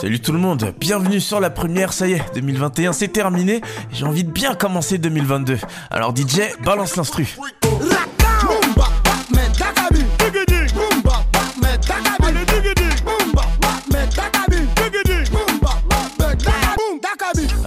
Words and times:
Salut 0.00 0.20
tout 0.20 0.30
le 0.32 0.38
monde, 0.38 0.72
bienvenue 0.78 1.20
sur 1.20 1.40
la 1.40 1.50
première, 1.50 1.92
ça 1.92 2.06
y 2.06 2.12
est, 2.12 2.22
2021 2.34 2.92
c'est 2.92 3.08
terminé, 3.08 3.60
j'ai 3.92 4.04
envie 4.04 4.22
de 4.22 4.30
bien 4.30 4.54
commencer 4.54 4.96
2022. 4.96 5.58
Alors 5.90 6.14
DJ, 6.14 6.54
balance 6.64 6.94
l'instru. 6.94 7.36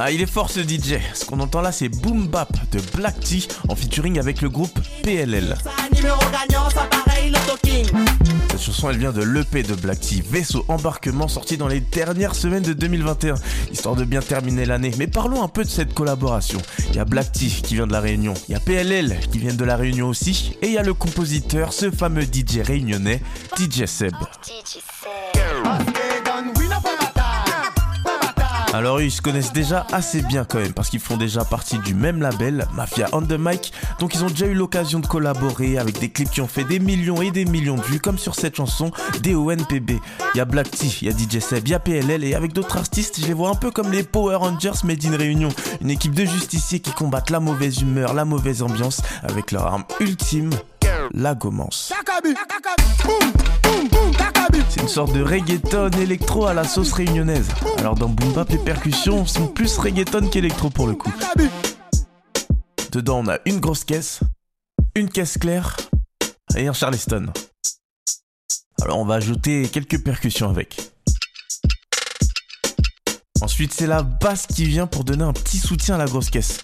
Ah, 0.00 0.10
il 0.12 0.20
est 0.20 0.26
fort 0.26 0.50
ce 0.50 0.60
DJ. 0.60 1.00
Ce 1.14 1.24
qu'on 1.24 1.40
entend 1.40 1.60
là, 1.60 1.72
c'est 1.72 1.88
Boom 1.88 2.28
Bap 2.28 2.52
de 2.72 2.80
Black 2.96 3.18
Tea 3.20 3.48
en 3.68 3.74
featuring 3.74 4.18
avec 4.18 4.42
le 4.42 4.48
groupe 4.48 4.78
PLL. 5.02 5.56
Chanson, 8.68 8.90
elle 8.90 8.98
vient 8.98 9.12
de 9.12 9.22
l'EP 9.22 9.62
de 9.62 9.74
Black 9.74 10.00
Tea, 10.00 10.20
Vaisseau 10.20 10.64
Embarquement, 10.68 11.26
sorti 11.26 11.56
dans 11.56 11.68
les 11.68 11.80
dernières 11.80 12.34
semaines 12.34 12.62
de 12.62 12.74
2021, 12.74 13.34
histoire 13.72 13.96
de 13.96 14.04
bien 14.04 14.20
terminer 14.20 14.66
l'année. 14.66 14.92
Mais 14.98 15.06
parlons 15.06 15.42
un 15.42 15.48
peu 15.48 15.64
de 15.64 15.68
cette 15.68 15.94
collaboration. 15.94 16.60
Il 16.90 16.96
y 16.96 16.98
a 16.98 17.06
Black 17.06 17.32
Tea 17.32 17.62
qui 17.62 17.76
vient 17.76 17.86
de 17.86 17.92
la 17.92 18.00
Réunion, 18.00 18.34
il 18.48 18.52
y 18.52 18.54
a 18.54 18.60
PLL 18.60 19.20
qui 19.32 19.38
vient 19.38 19.54
de 19.54 19.64
la 19.64 19.76
Réunion 19.76 20.08
aussi, 20.08 20.56
et 20.60 20.66
il 20.66 20.72
y 20.72 20.78
a 20.78 20.82
le 20.82 20.92
compositeur, 20.92 21.72
ce 21.72 21.90
fameux 21.90 22.22
DJ 22.22 22.58
réunionnais, 22.62 23.22
DJ 23.56 23.86
Seb. 23.86 24.14
Alors 28.74 29.00
ils 29.00 29.10
se 29.10 29.22
connaissent 29.22 29.52
déjà 29.52 29.86
assez 29.92 30.20
bien 30.20 30.44
quand 30.44 30.58
même 30.58 30.74
parce 30.74 30.90
qu'ils 30.90 31.00
font 31.00 31.16
déjà 31.16 31.42
partie 31.44 31.78
du 31.78 31.94
même 31.94 32.20
label, 32.20 32.66
Mafia 32.74 33.08
on 33.12 33.22
the 33.22 33.38
Mic, 33.38 33.72
donc 33.98 34.14
ils 34.14 34.22
ont 34.24 34.28
déjà 34.28 34.46
eu 34.46 34.52
l'occasion 34.52 35.00
de 35.00 35.06
collaborer 35.06 35.78
avec 35.78 35.98
des 35.98 36.10
clips 36.10 36.30
qui 36.30 36.42
ont 36.42 36.48
fait 36.48 36.64
des 36.64 36.78
millions 36.78 37.22
et 37.22 37.30
des 37.30 37.46
millions 37.46 37.76
de 37.76 37.82
vues 37.82 37.98
comme 37.98 38.18
sur 38.18 38.34
cette 38.34 38.56
chanson 38.56 38.90
DONPB. 39.22 39.92
Il 40.34 40.38
y 40.38 40.40
a 40.40 40.44
Black 40.44 40.70
T, 40.70 40.86
il 41.00 41.08
y 41.08 41.10
a 41.10 41.16
DJ 41.16 41.40
Seb, 41.40 41.66
il 41.66 41.70
y 41.70 41.74
a 41.74 41.78
PLL 41.78 42.24
et 42.24 42.34
avec 42.34 42.52
d'autres 42.52 42.76
artistes 42.76 43.18
je 43.20 43.26
les 43.26 43.32
vois 43.32 43.48
un 43.48 43.54
peu 43.54 43.70
comme 43.70 43.90
les 43.90 44.02
Power 44.02 44.36
Rangers 44.36 44.84
Made 44.84 45.04
in 45.06 45.16
Réunion, 45.16 45.48
une 45.80 45.90
équipe 45.90 46.14
de 46.14 46.26
justiciers 46.26 46.80
qui 46.80 46.92
combattent 46.92 47.30
la 47.30 47.40
mauvaise 47.40 47.80
humeur, 47.80 48.12
la 48.12 48.26
mauvaise 48.26 48.62
ambiance 48.62 49.00
avec 49.22 49.50
leur 49.50 49.66
arme 49.66 49.84
ultime, 50.00 50.50
la 51.12 51.34
gommance. 51.34 51.92
De 55.06 55.22
reggaeton 55.22 55.90
électro 55.90 56.46
à 56.46 56.54
la 56.54 56.64
sauce 56.64 56.92
réunionnaise. 56.92 57.48
Alors 57.78 57.94
dans 57.94 58.08
Boom 58.08 58.32
Bap, 58.32 58.48
les 58.48 58.58
percussions 58.58 59.26
sont 59.26 59.46
plus 59.46 59.78
reggaeton 59.78 60.28
qu'électro 60.28 60.70
pour 60.70 60.88
le 60.88 60.94
coup. 60.94 61.12
Dedans, 62.90 63.20
on 63.24 63.28
a 63.28 63.38
une 63.44 63.60
grosse 63.60 63.84
caisse, 63.84 64.20
une 64.96 65.08
caisse 65.08 65.38
claire 65.38 65.76
et 66.56 66.66
un 66.66 66.72
charleston. 66.72 67.26
Alors 68.82 68.98
on 68.98 69.04
va 69.04 69.14
ajouter 69.14 69.68
quelques 69.68 70.02
percussions 70.02 70.50
avec. 70.50 70.76
Ensuite, 73.40 73.72
c'est 73.72 73.86
la 73.86 74.02
basse 74.02 74.48
qui 74.48 74.64
vient 74.64 74.88
pour 74.88 75.04
donner 75.04 75.22
un 75.22 75.32
petit 75.32 75.58
soutien 75.58 75.94
à 75.94 75.98
la 75.98 76.06
grosse 76.06 76.30
caisse. 76.30 76.60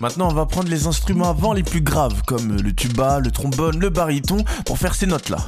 Maintenant, 0.00 0.30
on 0.30 0.34
va 0.34 0.46
prendre 0.46 0.70
les 0.70 0.86
instruments 0.86 1.28
avant 1.28 1.52
les 1.52 1.62
plus 1.62 1.82
graves, 1.82 2.22
comme 2.26 2.62
le 2.62 2.74
tuba, 2.74 3.20
le 3.20 3.30
trombone, 3.30 3.78
le 3.78 3.90
baryton, 3.90 4.42
pour 4.64 4.78
faire 4.78 4.94
ces 4.94 5.06
notes-là. 5.06 5.38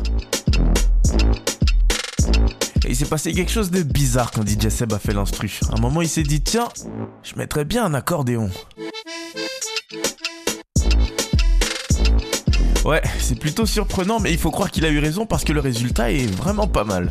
Et 2.84 2.90
il 2.90 2.96
s'est 2.96 3.06
passé 3.06 3.32
quelque 3.32 3.50
chose 3.50 3.70
de 3.70 3.82
bizarre 3.82 4.30
quand 4.30 4.46
DJ 4.46 4.68
Seb 4.68 4.92
a 4.92 4.98
fait 4.98 5.14
l'instru. 5.14 5.58
À 5.70 5.78
un 5.78 5.80
moment, 5.80 6.02
il 6.02 6.08
s'est 6.08 6.22
dit 6.22 6.42
tiens, 6.42 6.68
je 7.22 7.34
mettrais 7.36 7.64
bien 7.64 7.84
un 7.84 7.94
accordéon. 7.94 8.50
Ouais, 12.84 13.00
c'est 13.18 13.38
plutôt 13.38 13.64
surprenant, 13.64 14.20
mais 14.20 14.32
il 14.32 14.38
faut 14.38 14.50
croire 14.50 14.70
qu'il 14.70 14.84
a 14.84 14.90
eu 14.90 14.98
raison 14.98 15.24
parce 15.24 15.44
que 15.44 15.54
le 15.54 15.60
résultat 15.60 16.12
est 16.12 16.26
vraiment 16.26 16.66
pas 16.66 16.84
mal. 16.84 17.08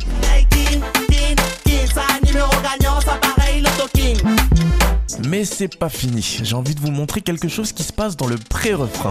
Mais 5.28 5.44
c'est 5.44 5.76
pas 5.76 5.88
fini. 5.88 6.40
J'ai 6.44 6.54
envie 6.54 6.76
de 6.76 6.80
vous 6.80 6.92
montrer 6.92 7.20
quelque 7.20 7.48
chose 7.48 7.72
qui 7.72 7.82
se 7.82 7.92
passe 7.92 8.16
dans 8.16 8.28
le 8.28 8.36
pré-refrain. 8.36 9.10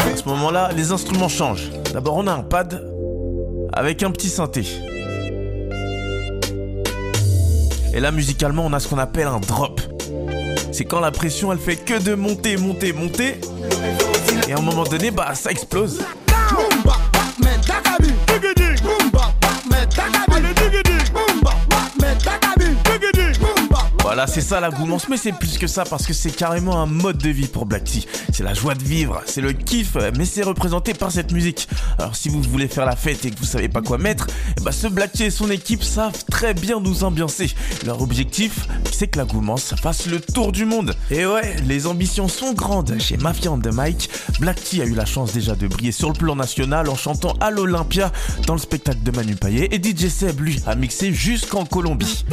À 0.00 0.16
ce 0.16 0.28
moment-là, 0.28 0.70
les 0.74 0.92
instruments 0.92 1.28
changent. 1.28 1.70
D'abord, 1.92 2.16
on 2.16 2.26
a 2.26 2.32
un 2.32 2.42
pad 2.42 2.97
avec 3.78 4.02
un 4.02 4.10
petit 4.10 4.28
synthé. 4.28 4.64
Et 7.94 8.00
là, 8.00 8.10
musicalement, 8.10 8.66
on 8.66 8.72
a 8.72 8.80
ce 8.80 8.88
qu'on 8.88 8.98
appelle 8.98 9.28
un 9.28 9.38
drop. 9.38 9.80
C'est 10.72 10.84
quand 10.84 10.98
la 10.98 11.12
pression, 11.12 11.52
elle 11.52 11.60
fait 11.60 11.76
que 11.76 11.96
de 12.02 12.16
monter, 12.16 12.56
monter, 12.56 12.92
monter. 12.92 13.40
Et 14.48 14.52
à 14.52 14.58
un 14.58 14.62
moment 14.62 14.82
donné, 14.82 15.12
bah, 15.12 15.32
ça 15.36 15.52
explose. 15.52 16.00
Voilà, 24.18 24.32
c'est 24.32 24.40
ça 24.40 24.58
la 24.58 24.70
goumance, 24.70 25.08
mais 25.08 25.16
c'est 25.16 25.30
plus 25.30 25.58
que 25.58 25.68
ça 25.68 25.84
parce 25.84 26.04
que 26.04 26.12
c'est 26.12 26.32
carrément 26.32 26.82
un 26.82 26.86
mode 26.86 27.18
de 27.18 27.28
vie 27.28 27.46
pour 27.46 27.66
Black. 27.66 27.88
C'est 28.32 28.42
la 28.42 28.52
joie 28.52 28.74
de 28.74 28.82
vivre, 28.82 29.22
c'est 29.26 29.40
le 29.40 29.52
kiff, 29.52 29.96
mais 30.16 30.24
c'est 30.24 30.42
représenté 30.42 30.92
par 30.92 31.12
cette 31.12 31.30
musique. 31.30 31.68
Alors 32.00 32.16
si 32.16 32.28
vous 32.28 32.42
voulez 32.42 32.66
faire 32.66 32.84
la 32.84 32.96
fête 32.96 33.24
et 33.24 33.30
que 33.30 33.38
vous 33.38 33.44
savez 33.44 33.68
pas 33.68 33.80
quoi 33.80 33.96
mettre, 33.96 34.26
ben, 34.64 34.72
ce 34.72 34.88
Black 34.88 35.20
et 35.20 35.30
son 35.30 35.48
équipe 35.52 35.84
savent 35.84 36.24
très 36.28 36.52
bien 36.52 36.80
nous 36.80 37.04
ambiancer. 37.04 37.54
Leur 37.86 38.02
objectif, 38.02 38.66
c'est 38.90 39.06
que 39.06 39.18
la 39.18 39.24
goumance 39.24 39.76
fasse 39.80 40.06
le 40.06 40.18
tour 40.18 40.50
du 40.50 40.64
monde. 40.64 40.96
Et 41.12 41.24
ouais, 41.24 41.54
les 41.68 41.86
ambitions 41.86 42.26
sont 42.26 42.54
grandes. 42.54 42.98
Chez 42.98 43.18
Mafia 43.18 43.52
on 43.52 43.60
the 43.60 43.70
Mic, 43.72 44.10
Black 44.40 44.58
a 44.80 44.84
eu 44.84 44.94
la 44.94 45.04
chance 45.04 45.32
déjà 45.32 45.54
de 45.54 45.68
briller 45.68 45.92
sur 45.92 46.08
le 46.08 46.18
plan 46.18 46.34
national 46.34 46.88
en 46.88 46.96
chantant 46.96 47.34
à 47.40 47.52
l'Olympia 47.52 48.10
dans 48.48 48.54
le 48.54 48.60
spectacle 48.60 49.00
de 49.00 49.12
Manu 49.12 49.36
Payet 49.36 49.68
et 49.70 49.80
DJ 49.80 50.08
Seb, 50.08 50.40
lui, 50.40 50.60
a 50.66 50.74
mixé 50.74 51.12
jusqu'en 51.12 51.64
Colombie. 51.64 52.24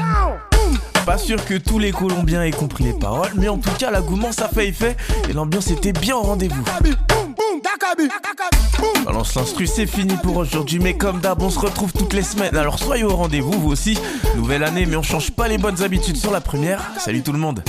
Pas 1.05 1.17
sûr 1.19 1.45
que 1.45 1.53
tous 1.53 1.77
les 1.77 1.91
Colombiens 1.91 2.43
aient 2.43 2.51
compris 2.51 2.83
les 2.83 2.93
paroles, 2.93 3.31
mais 3.35 3.47
en 3.47 3.57
tout 3.57 3.69
cas, 3.77 3.91
la 3.91 4.01
goumance 4.01 4.39
a 4.41 4.47
fait 4.47 4.69
effet 4.69 4.97
et 5.29 5.33
l'ambiance 5.33 5.69
était 5.69 5.93
bien 5.93 6.15
au 6.15 6.21
rendez-vous. 6.21 6.63
Balance 9.05 9.35
l'instru, 9.35 9.67
c'est 9.67 9.85
fini 9.85 10.15
pour 10.23 10.37
aujourd'hui, 10.37 10.79
mais 10.79 10.97
comme 10.97 11.19
d'hab, 11.19 11.43
on 11.43 11.51
se 11.51 11.59
retrouve 11.59 11.93
toutes 11.93 12.13
les 12.13 12.23
semaines. 12.23 12.57
Alors 12.57 12.79
soyez 12.79 13.03
au 13.03 13.15
rendez-vous, 13.15 13.51
vous 13.51 13.69
aussi. 13.69 13.99
Nouvelle 14.35 14.63
année, 14.63 14.87
mais 14.87 14.95
on 14.95 15.03
change 15.03 15.29
pas 15.29 15.47
les 15.47 15.59
bonnes 15.59 15.83
habitudes 15.83 16.17
sur 16.17 16.31
la 16.31 16.41
première. 16.41 16.81
Salut 16.97 17.21
tout 17.21 17.33
le 17.33 17.39
monde. 17.39 17.63